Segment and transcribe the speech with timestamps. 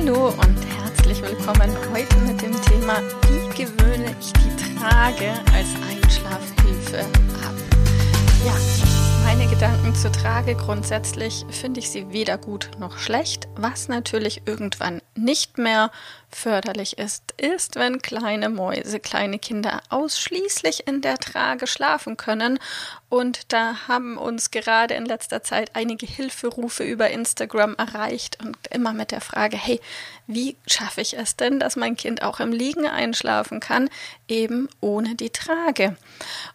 [0.00, 7.00] Hallo und herzlich willkommen heute mit dem Thema Wie gewöhne ich die Trage als Einschlafhilfe
[7.00, 7.54] ab?
[8.46, 8.54] Ja,
[9.24, 13.48] meine Gedanken zur Trage grundsätzlich finde ich sie weder gut noch schlecht.
[13.56, 15.90] Was natürlich irgendwann nicht mehr
[16.30, 22.58] förderlich ist, ist, wenn kleine Mäuse, kleine Kinder ausschließlich in der Trage schlafen können.
[23.08, 28.92] Und da haben uns gerade in letzter Zeit einige Hilferufe über Instagram erreicht und immer
[28.92, 29.80] mit der Frage, hey,
[30.26, 33.88] wie schaffe ich es denn, dass mein Kind auch im Liegen einschlafen kann,
[34.28, 35.96] eben ohne die Trage?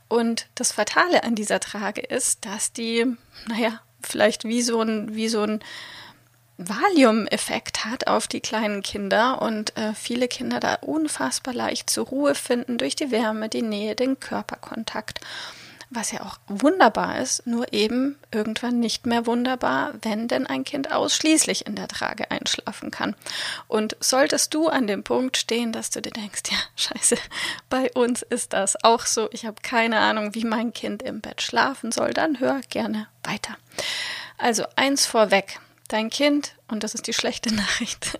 [0.07, 3.05] Und das Fatale an dieser Trage ist, dass die,
[3.47, 5.63] naja, vielleicht wie so ein, wie so ein
[6.69, 12.35] Valium-Effekt hat auf die kleinen Kinder und äh, viele Kinder da unfassbar leicht zur Ruhe
[12.35, 15.19] finden durch die Wärme, die Nähe, den Körperkontakt.
[15.95, 20.91] Was ja auch wunderbar ist, nur eben irgendwann nicht mehr wunderbar, wenn denn ein Kind
[20.91, 23.15] ausschließlich in der Trage einschlafen kann.
[23.67, 27.15] Und solltest du an dem Punkt stehen, dass du dir denkst, ja, scheiße,
[27.69, 31.43] bei uns ist das auch so, ich habe keine Ahnung, wie mein Kind im Bett
[31.43, 33.55] schlafen soll, dann hör gerne weiter.
[34.39, 35.59] Also eins vorweg,
[35.93, 38.17] Dein Kind, und das ist die schlechte Nachricht,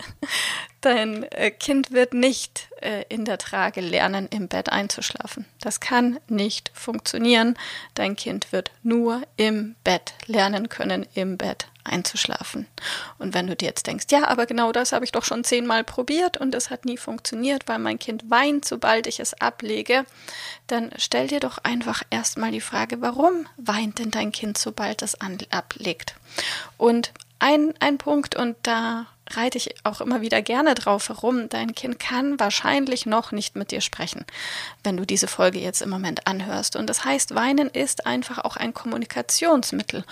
[0.82, 5.48] dein äh, Kind wird nicht äh, in der Trage lernen, im Bett einzuschlafen.
[5.60, 7.58] Das kann nicht funktionieren.
[7.96, 12.68] Dein Kind wird nur im Bett lernen können, im Bett einzuschlafen.
[13.18, 15.84] Und wenn du dir jetzt denkst, ja, aber genau das habe ich doch schon zehnmal
[15.84, 20.06] probiert und es hat nie funktioniert, weil mein Kind weint, sobald ich es ablege,
[20.68, 25.18] dann stell dir doch einfach erstmal die Frage, warum weint denn dein Kind, sobald es
[25.50, 26.14] ablegt?
[26.78, 27.12] Und
[27.44, 31.50] ein, ein Punkt und da reite ich auch immer wieder gerne drauf herum.
[31.50, 34.26] Dein Kind kann wahrscheinlich noch nicht mit dir sprechen,
[34.84, 36.78] wenn du diese Folge jetzt im Moment anhörst.
[36.78, 40.06] Und das heißt, Weinen ist einfach auch ein Kommunikationsmittel.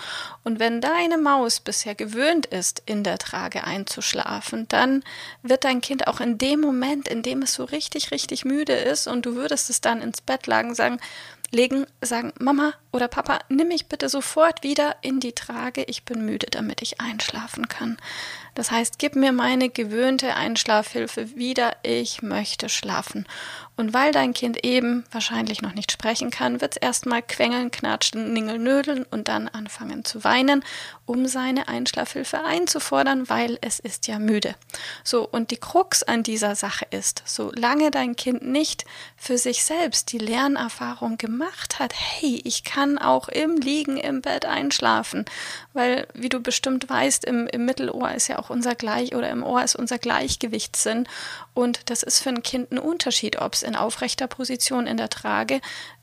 [0.44, 5.02] Und wenn deine Maus bisher gewöhnt ist, in der Trage einzuschlafen, dann
[5.42, 9.06] wird dein Kind auch in dem Moment, in dem es so richtig, richtig müde ist
[9.06, 11.00] und du würdest es dann ins Bett lagen, sagen,
[11.52, 16.24] legen, sagen, Mama oder Papa, nimm mich bitte sofort wieder in die Trage, ich bin
[16.24, 17.98] müde, damit ich einschlafen kann.
[18.54, 23.26] Das heißt, gib mir meine gewöhnte Einschlafhilfe wieder, ich möchte schlafen.
[23.74, 28.34] Und weil dein Kind eben wahrscheinlich noch nicht sprechen kann, wird es erstmal quengeln, knatschen,
[28.34, 30.62] ningelnödeln und dann anfangen zu weinen,
[31.06, 34.54] um seine Einschlafhilfe einzufordern, weil es ist ja müde.
[35.04, 38.84] So, und die Krux an dieser Sache ist, solange dein Kind nicht
[39.16, 44.44] für sich selbst die Lernerfahrung gemacht hat, hey, ich kann auch im Liegen im Bett
[44.44, 45.24] einschlafen,
[45.72, 49.42] weil, wie du bestimmt weißt, im, im Mittelohr ist ja auch unser Gleich oder im
[49.42, 51.06] Ohr ist unser Gleichgewichtssinn
[51.54, 55.10] und das ist für ein Kind ein Unterschied, ob es in aufrechter Position in der
[55.10, 55.60] Trage,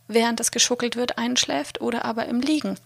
[0.08, 2.78] während es geschuckelt wird, einschläft oder aber im Liegen.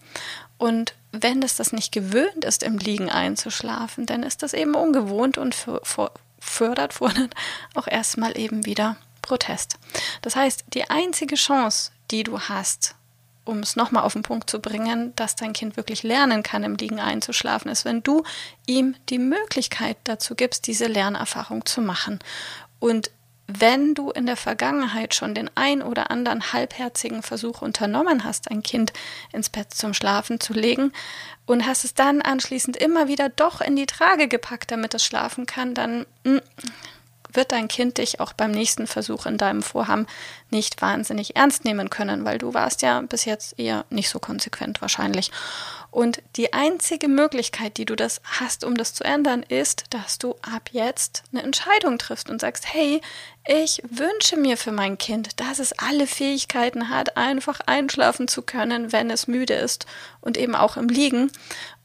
[0.58, 5.38] Und wenn es das nicht gewöhnt ist, im Liegen einzuschlafen, dann ist das eben ungewohnt
[5.38, 7.34] und fördert, fordert
[7.74, 9.78] auch erstmal eben wieder Protest.
[10.22, 12.94] Das heißt, die einzige Chance, die du hast,
[13.44, 16.76] um es nochmal auf den Punkt zu bringen, dass dein Kind wirklich lernen kann, im
[16.76, 18.24] Liegen einzuschlafen, ist, wenn du
[18.66, 22.18] ihm die Möglichkeit dazu gibst, diese Lernerfahrung zu machen.
[22.78, 23.10] Und
[23.46, 28.62] wenn du in der Vergangenheit schon den ein oder anderen halbherzigen Versuch unternommen hast, ein
[28.62, 28.92] Kind
[29.32, 30.92] ins Bett zum Schlafen zu legen
[31.44, 35.44] und hast es dann anschließend immer wieder doch in die Trage gepackt, damit es schlafen
[35.44, 36.40] kann, dann mh, hm,
[37.34, 40.06] wird dein Kind dich auch beim nächsten Versuch in deinem Vorhaben
[40.50, 44.80] nicht wahnsinnig ernst nehmen können, weil du warst ja bis jetzt eher nicht so konsequent
[44.80, 45.30] wahrscheinlich.
[45.90, 50.34] Und die einzige Möglichkeit, die du das hast, um das zu ändern, ist, dass du
[50.42, 53.00] ab jetzt eine Entscheidung triffst und sagst, hey,
[53.46, 58.90] ich wünsche mir für mein Kind, dass es alle Fähigkeiten hat, einfach einschlafen zu können,
[58.90, 59.86] wenn es müde ist
[60.20, 61.30] und eben auch im Liegen.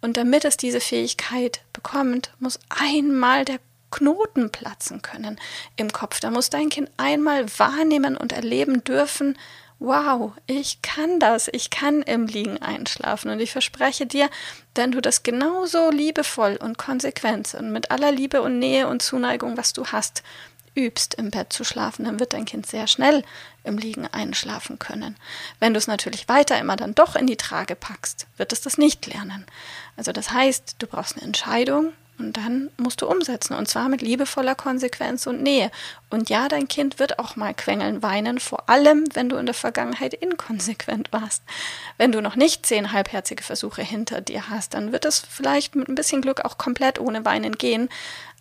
[0.01, 3.59] Und damit es diese Fähigkeit bekommt, muss einmal der
[3.91, 5.39] Knoten platzen können
[5.75, 6.19] im Kopf.
[6.19, 9.37] Da muss dein Kind einmal wahrnehmen und erleben dürfen,
[9.79, 13.31] wow, ich kann das, ich kann im Liegen einschlafen.
[13.31, 14.29] Und ich verspreche dir,
[14.75, 19.57] wenn du das genauso liebevoll und konsequent und mit aller Liebe und Nähe und Zuneigung,
[19.57, 20.23] was du hast,
[20.75, 23.23] übst, im Bett zu schlafen, dann wird dein Kind sehr schnell
[23.63, 25.17] im Liegen einschlafen können.
[25.59, 28.77] Wenn du es natürlich weiter immer dann doch in die Trage packst, wird es das
[28.77, 29.45] nicht lernen.
[29.97, 34.01] Also das heißt, du brauchst eine Entscheidung und dann musst du umsetzen und zwar mit
[34.01, 35.71] liebevoller Konsequenz und Nähe.
[36.09, 39.55] Und ja, dein Kind wird auch mal quengeln, weinen, vor allem, wenn du in der
[39.55, 41.43] Vergangenheit inkonsequent warst.
[41.97, 45.87] Wenn du noch nicht zehn halbherzige Versuche hinter dir hast, dann wird es vielleicht mit
[45.87, 47.89] ein bisschen Glück auch komplett ohne Weinen gehen.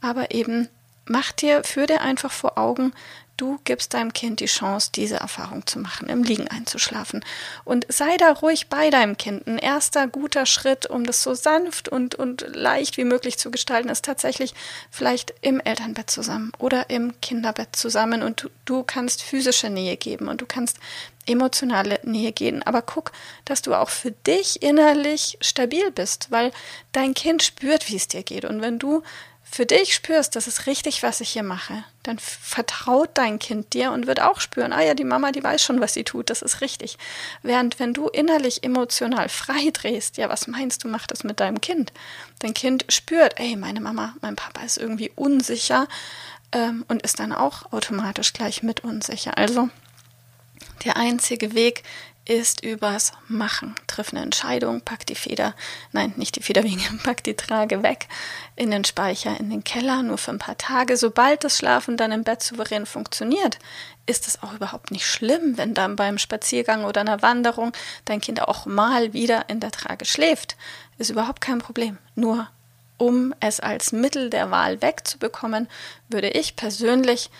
[0.00, 0.68] Aber eben
[1.08, 2.92] mach dir, führ dir einfach vor Augen,
[3.38, 7.24] Du gibst deinem Kind die Chance, diese Erfahrung zu machen, im Liegen einzuschlafen.
[7.64, 9.46] Und sei da ruhig bei deinem Kind.
[9.46, 13.90] Ein erster guter Schritt, um das so sanft und, und leicht wie möglich zu gestalten,
[13.90, 14.54] ist tatsächlich
[14.90, 18.24] vielleicht im Elternbett zusammen oder im Kinderbett zusammen.
[18.24, 20.78] Und du, du kannst physische Nähe geben und du kannst
[21.24, 22.64] emotionale Nähe geben.
[22.64, 23.12] Aber guck,
[23.44, 26.50] dass du auch für dich innerlich stabil bist, weil
[26.90, 28.44] dein Kind spürt, wie es dir geht.
[28.44, 29.04] Und wenn du
[29.50, 33.92] für dich spürst, das ist richtig, was ich hier mache, dann vertraut dein Kind dir
[33.92, 36.42] und wird auch spüren, ah ja, die Mama, die weiß schon, was sie tut, das
[36.42, 36.98] ist richtig.
[37.42, 41.60] Während wenn du innerlich emotional frei drehst, ja, was meinst du, macht das mit deinem
[41.60, 41.92] Kind?
[42.40, 45.88] Dein Kind spürt, ey, meine Mama, mein Papa ist irgendwie unsicher
[46.52, 49.38] ähm, und ist dann auch automatisch gleich mit unsicher.
[49.38, 49.70] Also
[50.84, 51.82] der einzige Weg
[52.28, 53.74] ist übers Machen.
[53.86, 55.54] Triff eine Entscheidung, pack die Feder,
[55.92, 58.06] nein, nicht die Federwinge, pack die Trage weg
[58.54, 60.96] in den Speicher, in den Keller, nur für ein paar Tage.
[60.96, 63.58] Sobald das Schlafen dann im Bett souverän funktioniert,
[64.06, 67.72] ist es auch überhaupt nicht schlimm, wenn dann beim Spaziergang oder einer Wanderung
[68.04, 70.56] dein Kind auch mal wieder in der Trage schläft.
[70.98, 71.96] Ist überhaupt kein Problem.
[72.14, 72.48] Nur
[72.98, 75.68] um es als Mittel der Wahl wegzubekommen,
[76.08, 77.30] würde ich persönlich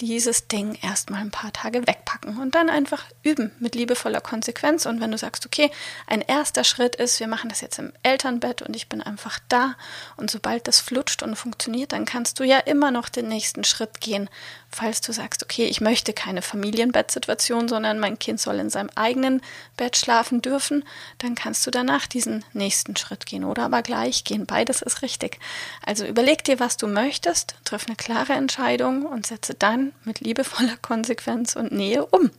[0.00, 4.86] dieses Ding erstmal ein paar Tage wegpacken und dann einfach üben mit liebevoller Konsequenz.
[4.86, 5.70] Und wenn du sagst, okay,
[6.06, 9.74] ein erster Schritt ist, wir machen das jetzt im Elternbett und ich bin einfach da
[10.16, 14.00] und sobald das flutscht und funktioniert, dann kannst du ja immer noch den nächsten Schritt
[14.00, 14.28] gehen
[14.76, 19.40] falls du sagst, okay, ich möchte keine Familienbettsituation, sondern mein Kind soll in seinem eigenen
[19.76, 20.84] Bett schlafen dürfen,
[21.18, 24.44] dann kannst du danach diesen nächsten Schritt gehen oder aber gleich gehen.
[24.44, 25.38] Beides ist richtig.
[25.84, 30.76] Also überleg dir, was du möchtest, triff eine klare Entscheidung und setze dann mit liebevoller
[30.82, 32.30] Konsequenz und Nähe um.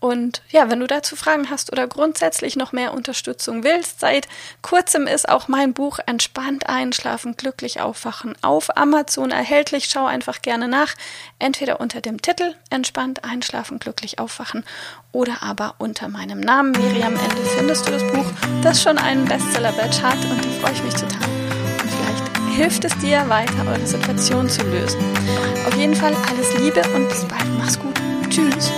[0.00, 4.26] Und ja, wenn du dazu Fragen hast oder grundsätzlich noch mehr Unterstützung willst, seit
[4.62, 9.90] kurzem ist auch mein Buch Entspannt einschlafen, glücklich aufwachen auf Amazon erhältlich.
[9.90, 10.94] Schau einfach gerne nach,
[11.38, 14.64] entweder unter dem Titel Entspannt einschlafen, glücklich aufwachen
[15.12, 18.26] oder aber unter meinem Namen Miriam Ende findest du das Buch,
[18.62, 21.49] das schon einen Bestseller-Badge hat und da freue ich mich total.
[22.60, 25.00] Und hilft es dir weiter, eure Situation zu lösen.
[25.66, 27.46] Auf jeden Fall alles Liebe und bis bald.
[27.56, 27.94] Mach's gut.
[28.28, 28.70] Tschüss.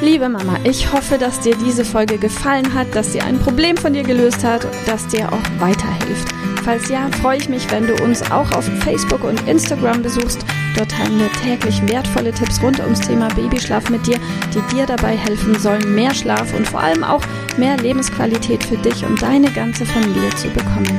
[0.00, 3.92] Liebe Mama, ich hoffe, dass dir diese Folge gefallen hat, dass sie ein Problem von
[3.92, 6.28] dir gelöst hat, dass dir auch weiterhilft.
[6.64, 10.42] Falls ja, freue ich mich, wenn du uns auch auf Facebook und Instagram besuchst.
[10.74, 14.16] Dort teilen wir täglich wertvolle Tipps rund ums Thema Babyschlaf mit dir,
[14.54, 17.22] die dir dabei helfen sollen, mehr Schlaf und vor allem auch
[17.58, 20.98] mehr Lebensqualität für dich und deine ganze Familie zu bekommen.